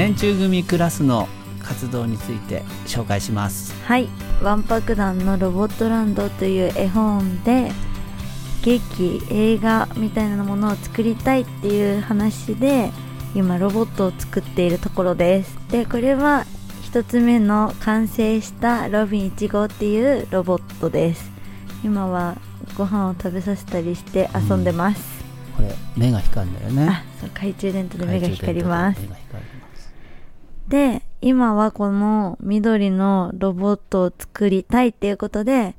[0.00, 1.28] 年中組クラスの
[1.62, 3.74] 活動について紹介します。
[3.84, 4.08] はい。
[4.42, 7.70] わんぱく団のロボットランドという絵本で
[8.62, 12.90] 劇映画みたいなものを作りたいっていう話で
[13.34, 15.58] 今ロボットを作っているところです。
[15.68, 16.46] でこれは
[16.92, 21.30] 1つ目の完成したロビン1号っていうロボットです。
[21.84, 22.38] 今は
[22.74, 25.02] ご飯を食べさせたりして遊んでます、
[25.54, 26.88] これ目が光るんだよね。
[26.88, 29.00] あそう懐中電灯で目が光ります
[30.70, 35.74] で今はこの緑のロボットを作りたいっていうことで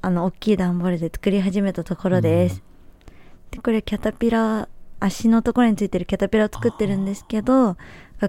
[0.00, 2.62] あの大きい段ボールで作り始めたところです、
[3.50, 4.68] でこれキャタピラ
[5.00, 7.76] 足のところについてるキャタピラを作ってるんですけど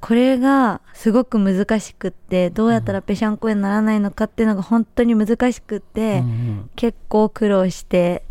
[0.00, 6.70] これがすごく難しくってどうやったらぺしゃんこにならないのかっていうのが本当に難しくって、うんうん。
[6.74, 8.24] 結構苦労して、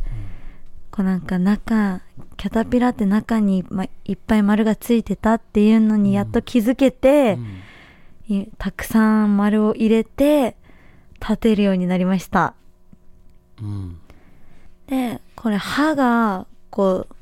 [0.89, 2.01] こうなんか中
[2.43, 7.37] キャタピラって中に、ま、いっぱい丸がついてたっていうのにやっと気づけて、
[8.27, 8.41] うん。
[8.41, 10.57] いたくさん丸を入れて
[11.21, 12.53] 立てるようになりました。
[13.61, 13.97] うん。
[14.87, 17.15] でこれ歯がこう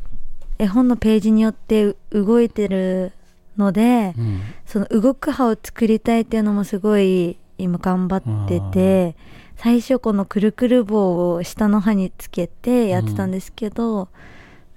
[0.58, 3.12] 絵本のページによって動いてる
[3.58, 4.42] のでうん。
[4.66, 9.16] その動く歯を作りたいっていうのもすごい今頑張ってて
[9.56, 14.10] 最初このくるくる棒を下の歯につけてやってたんですけど、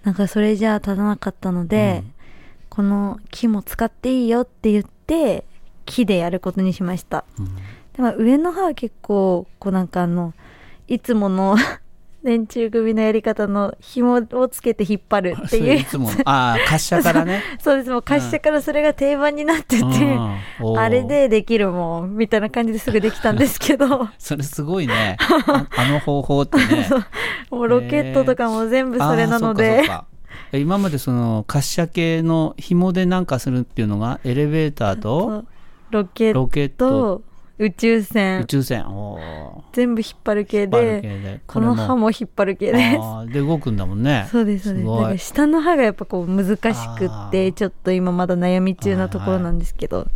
[0.05, 2.15] なんかそれじゃ立たなかったので、うん。
[2.69, 5.45] この木も使っていいよって言って
[5.87, 7.25] 木でやることにしました。
[7.39, 7.57] うん。
[7.93, 10.35] でも上の歯は結構こうなんかあの
[10.89, 11.57] いつもの
[12.25, 15.67] 年中組のやり方の紐をつけて引っ張るってそいう。
[15.67, 17.43] れいつも ああ滑車からね。
[17.61, 17.91] そうです。
[17.91, 19.85] もう滑車からそれが定番になってて、
[20.61, 20.79] うん。
[20.79, 24.09] あれでできるもんみたいな感じですぐできたんですけど。
[24.19, 25.17] それすごいね。
[25.47, 26.89] ああの方法ってね
[27.51, 35.45] もうロケットとかも全部それなので、あー今までその滑車系の紐でなんかするっていうのがエレベーターと
[35.91, 36.89] ロケットロケット。
[36.89, 37.23] と
[37.57, 38.45] 宇宙宇船。
[38.49, 38.85] 宙船
[39.73, 42.11] 全部引っ張る系でこの歯も。
[42.11, 43.33] 引っ張る系です。
[43.33, 44.27] で動くんだもんね。
[44.33, 45.27] そうですそうです。
[45.27, 46.59] 下の歯がやっぱこう難し
[46.99, 50.09] くってちょっと今まだ悩み中なところなんですけど、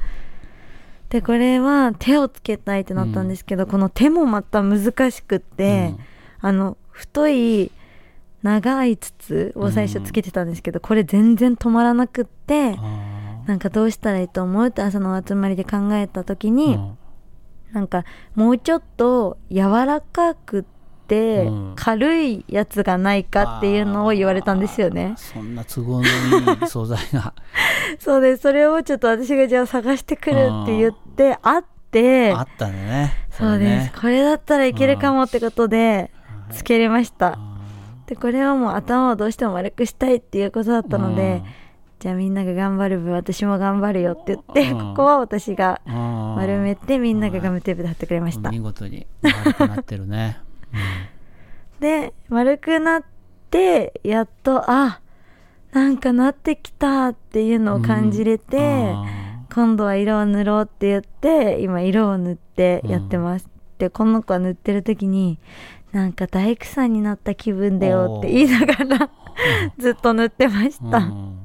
[1.10, 5.94] でこれは手をつけたいってなったんですけど、この手もまた難しくって、
[6.40, 7.70] あの太い
[8.42, 16.98] 長い筒を最初つけてたんですけど、これ全然止まらなくってあなんかどうしたらいいと思うって朝の集まりで考えた時ーに、うん。
[17.72, 18.04] なんか
[18.34, 20.62] もうちょっと柔らかくっ
[21.06, 21.72] てうん。
[21.76, 25.14] 軽いやつがないかっていうのを言われたんですよね。
[25.16, 25.34] あー。
[25.34, 27.32] そんな都合のいい素材が。
[28.00, 28.42] そうです。
[28.42, 33.14] それをちょっと私がじゃあ探してくるって言って、あってあ、ったね。
[33.30, 34.00] そうです。
[34.00, 36.10] これだったらいけるかもってことで、
[36.50, 37.34] つけれました。
[37.34, 37.58] あ
[38.06, 41.52] で、これはもう頭をどうしても丸くしたいっていうことだったのでうん、
[41.98, 44.78] じゃあみんなが頑張る分私も頑張るよって言って、うん。
[44.78, 48.50] ここは私が丸めてみんながガムテープで貼ってくれました。
[48.50, 48.60] 見。
[48.60, 50.38] 事に丸くなってるね、
[51.80, 53.02] で、丸くなっ
[53.50, 55.00] て、やっと、あ、
[55.72, 59.28] なんかなってきたっていうのを感じれうん。
[59.52, 63.48] 今度は色を塗ろうって言って今色を塗ってやってます、
[63.78, 65.38] でこの子は塗ってる時に
[65.98, 69.10] なんか大工さんになった気分だよって言いながら
[69.78, 71.38] ずっと塗ってましーた、うん。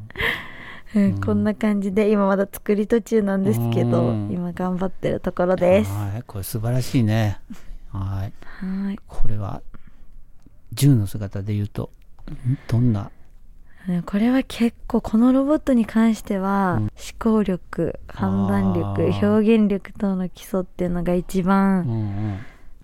[0.94, 1.20] うん。
[1.20, 4.32] こんな感じで今まだ作り途中なんですけど、うん。
[4.32, 5.92] 今頑張ってるところです。
[5.92, 6.24] はい。
[6.28, 7.40] これ素晴らしいね。
[7.92, 8.34] はい。
[8.44, 9.00] はい。
[9.08, 9.64] これは
[10.72, 11.90] 銃の姿で言うと
[12.48, 12.58] ん？
[12.68, 13.10] どんな？
[13.88, 22.40] ねこれは結構このロボットに関しては、思考力判断力表現力等の基礎っていうのが一う番んうん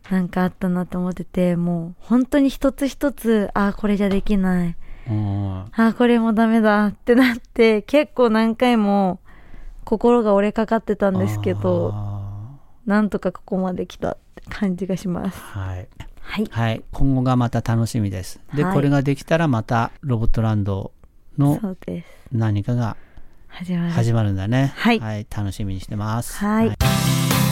[0.10, 4.76] なんかあったなと思っててもう本当に一つ一つああこれじゃできない。
[5.10, 5.60] うん。
[5.60, 9.20] あーこれもダメだってなって結構何回も
[9.84, 15.38] 心が折れかかってたんですけどあなんとかここまで来たって感じがします。
[15.38, 15.88] ーはい。
[16.22, 16.46] はい。
[16.50, 16.84] はい。
[16.92, 18.40] 今後がまた楽しみです。
[18.56, 18.74] で、はい。
[18.74, 20.92] これができたらまたロボットランド
[21.38, 21.60] の
[22.32, 22.98] 何かが
[23.48, 23.92] 始まる。
[23.92, 24.74] 始まるんだね。
[24.76, 25.28] はい。
[25.36, 26.38] 楽しみにしてます。
[26.38, 27.49] はい